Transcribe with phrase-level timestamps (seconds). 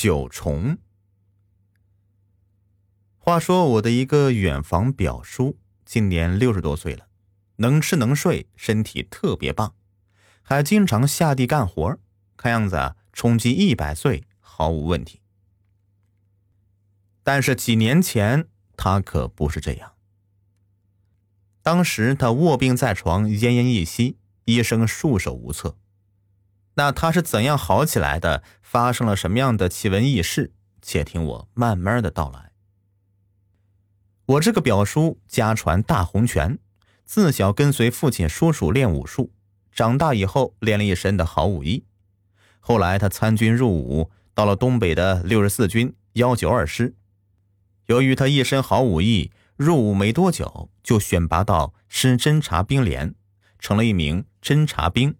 [0.00, 0.78] 九重。
[3.16, 7.08] 话说我的一个远房表叔，今年六十多岁了，
[7.56, 9.74] 能吃能睡，身体特别棒，
[10.40, 11.98] 还经常下地干活，
[12.36, 15.20] 看样子冲击一百岁毫无问题。
[17.24, 18.46] 但是几年前
[18.76, 19.94] 他可不是这样，
[21.60, 25.76] 当时他卧病在床，奄奄一息，医生束手无策。
[26.78, 28.44] 那他是怎样好起来的？
[28.62, 30.52] 发生了什么样的奇闻异事？
[30.80, 32.52] 且听我慢慢的道来。
[34.26, 36.60] 我这个表叔家传大洪拳，
[37.04, 39.32] 自小跟随父亲、叔叔练武术，
[39.72, 41.84] 长大以后练了一身的好武艺。
[42.60, 46.94] 后来他参军入伍，到了东北的六十四军幺九二师。
[47.86, 53.16] 由于他一身好武艺，入伍没多久就选拔到师侦察兵连，
[53.58, 55.16] 成了一名侦察兵。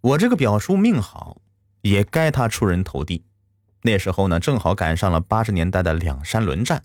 [0.00, 1.40] 我这个表叔命好，
[1.82, 3.24] 也该他出人头地。
[3.82, 6.84] 那时候呢，正好赶上了八十年代的两山轮战，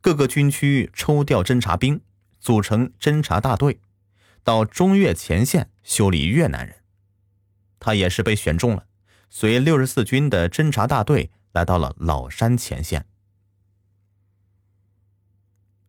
[0.00, 2.00] 各个军区抽调侦察兵，
[2.40, 3.80] 组成侦察大队，
[4.44, 6.76] 到中越前线修理越南人。
[7.80, 8.86] 他也是被选中了，
[9.28, 13.06] 随六十四军的侦察大队来到了老山前线。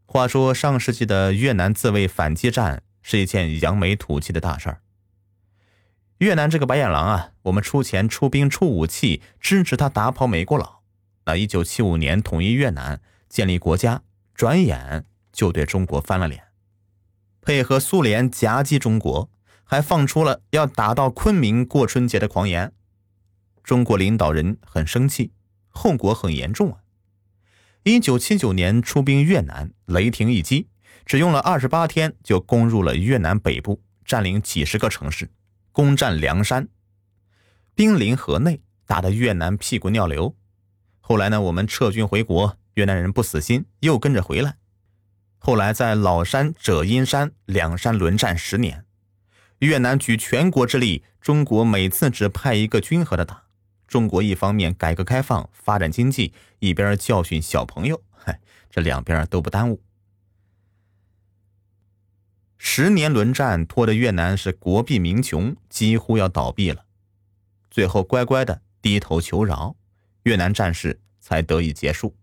[0.06, 4.82] 话说上世纪的越南自卫反击战是一件扬眉吐气的大事儿。
[6.24, 10.80] 越南这个白眼狼啊，我们出钱出兵出武器支持他打跑美国佬。
[11.26, 16.42] 那一九七五年统一越南，建立国家，转眼就对中国翻了脸，
[17.42, 19.30] 配合苏联夹击中国，
[19.66, 22.72] 还放出了要打到昆明过春节的狂言。
[23.62, 25.34] 中国领导人很生气，
[25.68, 26.78] 后果很严重啊！
[27.84, 30.70] 一九七九年出兵越南，雷霆一击，
[31.06, 35.30] 只用了二十八天就攻入了越南北部，占领几十个城市。
[35.74, 36.68] 攻占梁山，
[37.74, 40.36] 兵临河内，打得越南屁股尿流。
[41.02, 44.58] 后来呢，我们撤军回国，越南人不死心，又跟着回来。
[45.40, 48.86] 后来在老山、者阴山两山轮战十年，
[49.60, 53.46] 越南举全国之力，中国每次只派一个军和的打。
[53.88, 58.40] 中国一方面改革开放、发展经济，一边教训小朋友，嗨，
[58.70, 59.82] 这两边都不耽误。
[62.66, 66.86] 十年轮战拖得越南是国弊民穷，几乎要倒闭了。
[67.70, 69.76] 最后乖乖的低头求饶，
[70.24, 72.16] 越南战事才得以结束。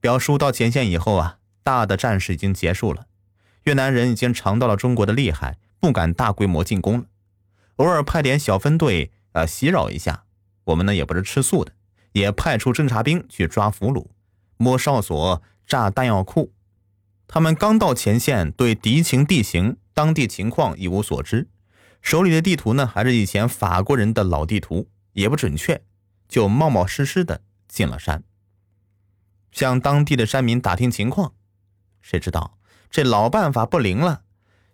[0.00, 3.08] 表叔到前线以后啊，大的战事已经结束了，
[3.64, 7.06] 越南人已经尝到了中国的厉害，不敢大规模进攻了。
[7.76, 10.24] 偶尔派点小分队啊袭扰一下，
[10.62, 11.72] 我们呢也不是吃素的，
[12.12, 14.06] 也派出侦察兵去抓俘虏，
[14.56, 16.52] 摸哨所，炸弹药库。
[17.32, 21.48] 他们刚到前线，对敌情、地形、当地情况一无所知，
[22.02, 25.80] 手里的地图呢，还是以前法国人的老地图，也不准确，
[26.28, 28.24] 就冒冒失失的进了山，
[29.52, 31.34] 向当地的山民打听情况。
[32.02, 32.58] 谁知道
[32.90, 34.22] 这老办法不灵了？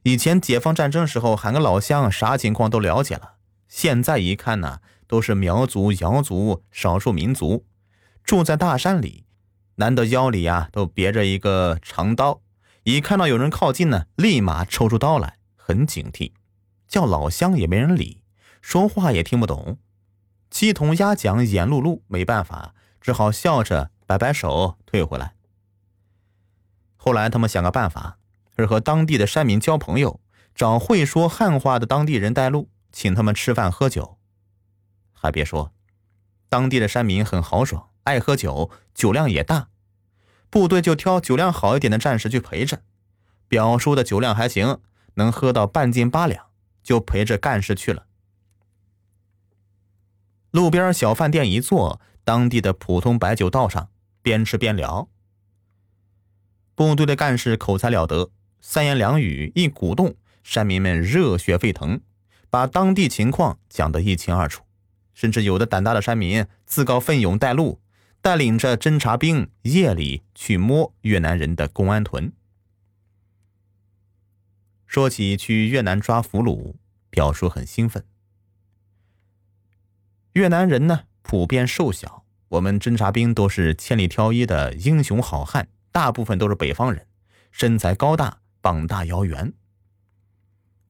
[0.05, 3.35] 以前解放战争时候喊个老乡，啥情况都了解了。
[3.69, 7.67] 现在一看呢，都是苗族、瑶族少数民族，
[8.25, 9.27] 住在大山里，
[9.75, 12.41] 难得腰里啊都别着一个长刀。
[12.87, 16.31] 一看到有人靠近呢，立马抽出刀来，很警惕。
[16.87, 18.23] 叫老乡也没人理，
[18.63, 19.79] 说话也听不懂。
[20.51, 25.35] 鸡同鸭讲，眼碌碌，没办法，只好笑着摆摆手退回来。
[26.95, 28.19] 后来他们想个办法，
[28.57, 30.21] 是和当地的山民交朋友，
[30.55, 34.17] 找会说汉话的当地人带路，请他们吃饭喝酒。
[35.13, 35.73] 还别说，
[36.49, 39.71] 当地的山民很豪爽，爱喝酒，酒量也大。
[40.51, 42.83] 部队就挑酒量好一点的战士去陪着，
[43.49, 44.81] 表叔的酒量还行，
[45.15, 46.47] 能喝到半斤八两，
[46.83, 48.07] 就陪着干事去了。
[50.51, 53.91] 路边小饭店一坐，当地的普通白酒倒上，
[54.23, 55.09] 边吃边聊。
[56.75, 58.31] 部队的干事口才了得，
[58.61, 62.01] 三言两语一鼓动，山民们热血沸腾，
[62.49, 64.63] 把当地情况讲得一清二楚，
[65.13, 67.81] 甚至有的胆大的山民自告奋勇带路。
[68.27, 72.33] 带领着侦察兵夜里去摸越南人的公安屯。
[74.85, 76.75] 说起去越南抓俘虏，
[77.09, 78.05] 表叔很兴奋。
[80.33, 87.07] 越南人呢，普遍瘦小，我们侦察兵都是千里挑一的英雄好汉，大部分都是北方人，
[87.53, 89.53] 身材高大，膀大腰圆。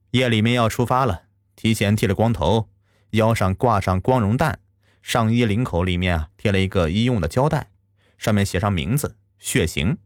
[0.09, 1.25] 夜里面要出发了，
[1.55, 2.71] 提前剃了光头，
[3.11, 4.59] 腰上挂上光荣弹。
[5.07, 7.69] 上衣领口里面啊贴了一个医用的胶带，
[8.17, 9.99] 上面写上名字、血型，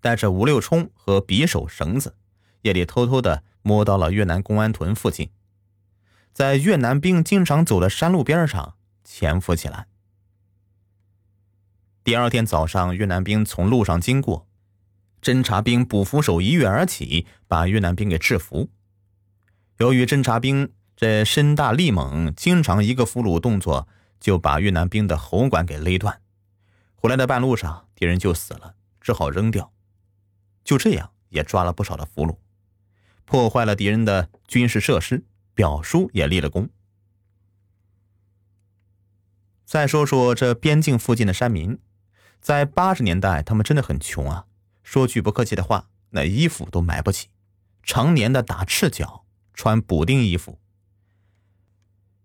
[0.00, 2.16] 带着五六冲和匕首、绳子，
[2.62, 5.28] 夜里偷偷的摸到了越南公安屯附近。
[6.32, 9.88] 在越南兵经常走的山路边上潜伏起来。
[12.02, 14.48] 第二天早上，越南兵从路上经过，
[15.20, 18.70] 侦察兵捕俘手一跃而起，把越南兵给制服。
[19.76, 23.86] 由于侦察兵这身大力猛，经常一个俘虏动作
[24.20, 26.20] 就把越南兵的喉管给勒断。
[26.94, 29.72] 回来的半路上，敌人就死了，只好扔掉。
[30.64, 32.38] 就这样，也抓了不少的俘虏，
[33.24, 35.24] 破坏了敌人的军事设施。
[35.54, 36.68] 表叔也立了功。
[39.64, 41.78] 再说说这边境附近的山民，
[42.42, 44.44] 在八十年代，他们真的很穷啊。
[44.82, 47.30] 说句不客气的话，那衣服都买不起，
[47.82, 49.24] 常年的打赤脚，
[49.54, 50.60] 穿补丁衣服。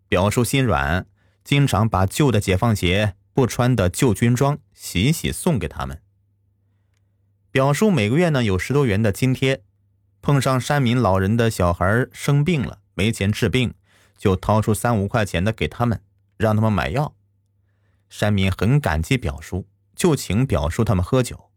[0.09, 1.07] 表叔心软，
[1.43, 6.01] 经常把旧的解放鞋、不穿的旧军装洗洗送给他们。
[7.51, 9.63] 表叔每个月呢有十多元的津贴，
[10.21, 12.79] 碰上山民老人的小孩生病了。
[12.93, 13.73] 没钱治病，
[14.17, 16.03] 就掏出三五块钱的给他们，
[16.37, 17.15] 让他们买药。
[18.09, 19.65] 山民很感激表叔，
[19.95, 21.49] 就请表叔他们喝酒。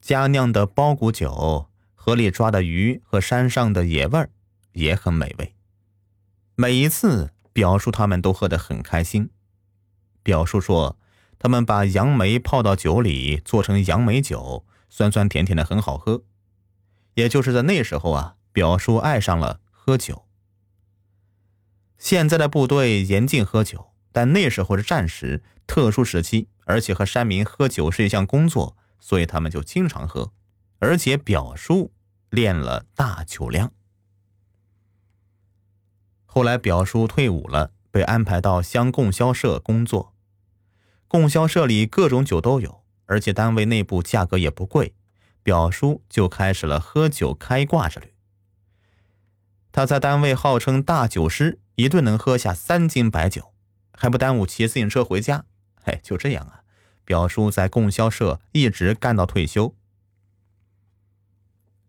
[0.00, 4.30] 家酿的包谷酒，河里抓的鱼和山上的野味儿
[4.72, 5.54] 也很美味。
[6.56, 9.30] 每一次，表叔他们都喝得很开心。
[10.22, 10.98] 表叔说，
[11.38, 16.22] 他们把杨梅泡到酒里，做成杨梅酒，酸酸甜甜的，很好喝。
[17.14, 18.36] 也就是在那时候啊。
[18.52, 20.26] 表叔爱上了喝酒。
[21.98, 30.32] 现在的部队严禁喝酒，但那时候是战时，特殊时期，而且和山民喝酒是一项工作，所以他们就经常喝。
[30.80, 31.92] 而且表叔
[32.28, 33.72] 练了大酒量。
[36.32, 40.14] 后来表叔退伍了，被安排到乡供销社工作。
[41.08, 44.94] 供销社里各种酒都有，而且单位内部价格也不贵，
[45.42, 48.14] 表叔就开始了喝酒开挂之旅。
[49.72, 53.52] 他在单位号称大酒师，一顿能喝下三斤白酒，
[53.92, 55.46] 还不耽误骑自行车回家。
[55.82, 56.60] 嘿，就这样啊，
[57.04, 59.74] 表叔在供销社一直干到退休。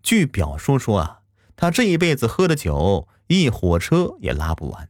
[0.02, 1.22] 据表叔说啊，
[1.56, 3.08] 他这一辈子喝的酒
[3.40, 4.90] 一火车也拉不完。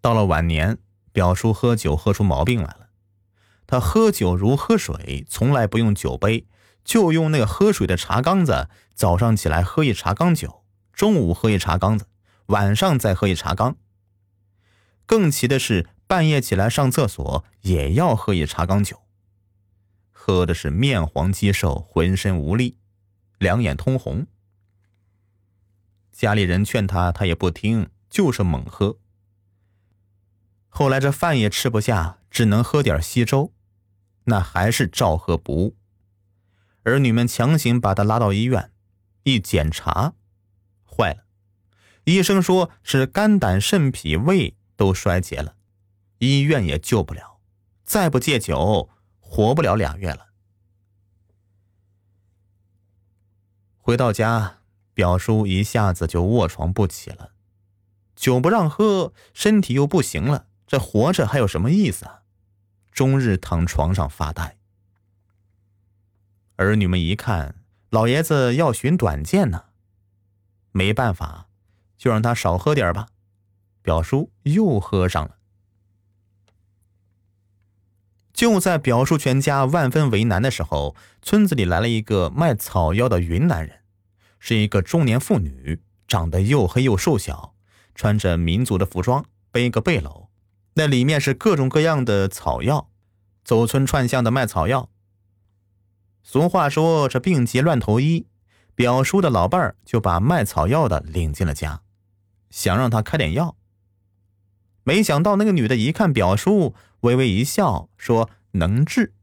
[0.00, 0.78] 到了晚年，
[1.12, 2.88] 表叔喝酒喝出毛病来了，
[3.66, 6.46] 他喝酒如喝水，从来不用酒杯。
[6.82, 12.06] 就用那个喝水的茶缸子，早上起来喝一茶缸酒，中午喝一茶缸子，
[12.46, 13.76] 晚上再喝一茶缸。
[15.06, 19.00] 更奇的是，半夜起来上厕所也要喝一茶缸酒，
[20.12, 22.76] 喝的是面黄肌瘦，浑身无力，
[23.38, 24.26] 两眼通红。
[26.14, 29.00] 家里人劝他，他也不听，就是猛喝。
[30.68, 33.52] 后来这饭也吃不下，只能喝点稀粥，
[34.26, 35.76] 那还是照喝不误。
[36.84, 38.70] 儿女们强行把他拉到医院，
[39.24, 40.14] 一检查，
[40.84, 41.24] 坏了。
[42.04, 45.56] 医生说是肝胆肾脾胃都衰竭了，
[46.18, 47.40] 医院也救不了，
[47.82, 48.88] 再不戒酒，
[49.18, 50.28] 活不了俩月了。
[53.78, 54.60] 回到家，
[54.94, 57.32] 表叔一下子就卧床不起了，
[58.14, 62.22] 酒不让喝，身体又不行了，这活着还有什么意思啊？
[62.92, 64.56] 终日躺床上发呆。
[66.56, 67.56] 儿女们一看，
[67.90, 69.64] 老爷子要寻短见呢，
[70.70, 71.48] 没办法，
[71.98, 73.08] 就让他少喝点吧。
[73.82, 75.36] 表叔又喝上了。
[78.32, 83.83] 就在表叔全家万分为难的时候，村子里来了一个卖草药的云南人，
[84.46, 87.54] 是一个中年妇女，长得又黑又瘦小，
[87.94, 90.26] 穿着民族的服装，背个背篓，
[90.74, 92.90] 那里面是各种各样的草药，
[93.42, 94.90] 走村串巷的卖草药。
[96.22, 98.26] 俗话说：“这病急乱投医。”
[98.76, 101.80] 表叔的老伴儿就把卖草药的领进了家，
[102.50, 103.56] 想让他开点药。
[104.82, 109.14] 没想到那个女的一看表叔，微微一笑，说：“能治。”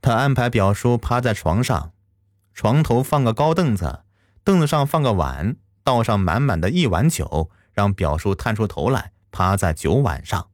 [0.00, 1.92] 他安排表叔趴在床上，
[2.54, 4.04] 床头放个高凳子，
[4.44, 10.48] 凳子上放个碗，倒上满满的一碗酒，让表叔探出头来，趴在酒碗上，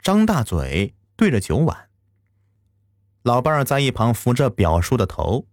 [0.00, 1.88] 张大嘴对着酒碗。
[3.22, 5.46] 老伴儿在一旁扶着表叔的头，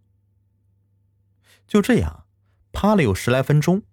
[1.67, 2.25] 就这样
[2.71, 3.83] 趴了有十来分钟。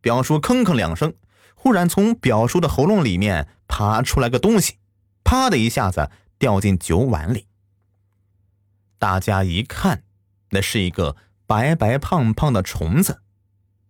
[0.00, 1.14] 表叔吭吭两声，
[1.54, 4.78] 忽然从表叔的喉咙里面爬出来个东西，
[5.24, 7.48] 啪的一下子掉进酒碗里。
[8.98, 10.04] 大家一看，
[10.50, 13.22] 那是一个白白胖胖的虫子，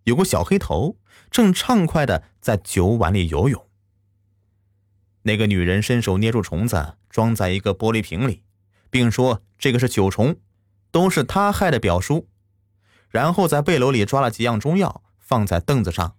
[0.03, 0.97] 有个小黑头，
[1.29, 3.67] 正畅快的在酒碗里游泳。
[5.23, 8.43] 那个女人伸手捏住虫子，装在一个玻璃瓶里。
[8.91, 10.37] 并说这个是酒虫，
[10.89, 12.29] 都是他害的表叔。
[13.09, 16.15] 然后在背篓里抓了几样中药，放在凳子上，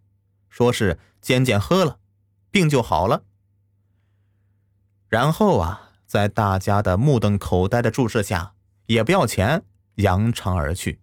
[0.50, 2.00] 说是渐渐喝了，
[2.50, 3.22] 病就好了。
[5.08, 8.54] 然后啊，在大家的目瞪口呆的注视下，
[8.86, 9.64] 也不要钱，
[9.94, 11.00] 扬长而去。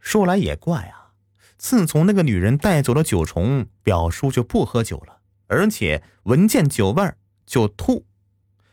[0.00, 1.12] 说来也怪啊，
[1.56, 7.14] 自从那个女人带走了酒虫，表叔就不喝酒了，而且闻见酒味
[7.46, 8.06] 就吐。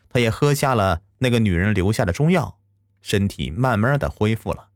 [0.09, 2.59] 他也喝下了那个女人留下的中药，
[3.01, 4.69] 身体慢慢的恢复了。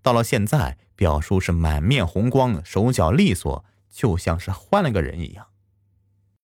[0.00, 5.48] 到了现在，表叔是满面红光，手脚利索，就像是换了个人一样。